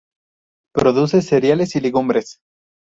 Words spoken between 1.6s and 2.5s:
y legumbres.